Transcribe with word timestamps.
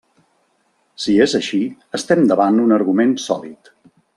Si 1.03 1.13
és 1.27 1.35
així, 1.41 1.61
estem 1.99 2.25
davant 2.33 2.61
un 2.67 2.77
argument 2.81 3.17
sòlid. 3.29 3.75